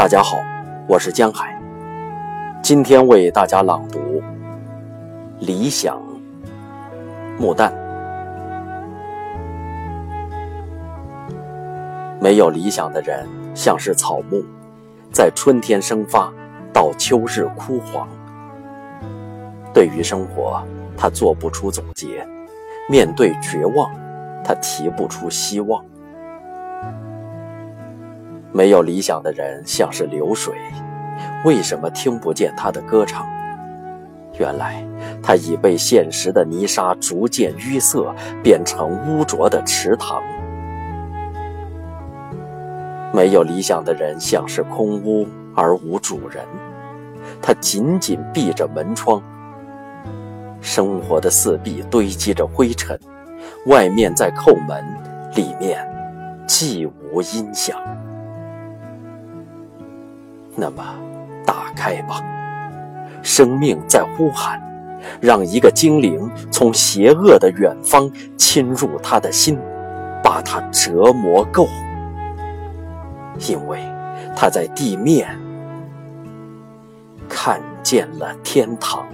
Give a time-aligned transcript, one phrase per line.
[0.00, 0.38] 大家好，
[0.88, 1.54] 我是江海，
[2.62, 3.98] 今天为大家朗读
[5.40, 5.94] 《理想》。
[7.38, 7.70] 木旦，
[12.18, 14.42] 没有理想的人像是草木，
[15.12, 16.32] 在春天生发，
[16.72, 18.08] 到秋日枯黄。
[19.74, 20.62] 对于生活，
[20.96, 22.26] 他做不出总结；
[22.88, 23.90] 面对绝望，
[24.42, 25.84] 他提不出希望。
[28.52, 30.54] 没有理想的人像是流水，
[31.44, 33.26] 为什么听不见他的歌唱？
[34.38, 34.84] 原来
[35.22, 40.22] 他已被现实的泥沙逐渐淤塞，变成污浊的池塘。
[43.12, 46.44] 没有理想的人像是空屋而无主人，
[47.42, 49.22] 他紧紧闭着门窗。
[50.60, 52.98] 生活的四壁堆积着灰尘，
[53.66, 54.84] 外面在叩门，
[55.34, 55.86] 里面
[56.46, 57.76] 既无音响。
[60.56, 60.82] 那么，
[61.46, 62.20] 打开吧，
[63.22, 64.60] 生命在呼喊，
[65.20, 69.58] 让一个精灵从邪恶的远方侵入他的心，
[70.22, 71.66] 把他折磨够，
[73.48, 73.80] 因为
[74.36, 75.28] 他在地面
[77.28, 79.06] 看见了天堂。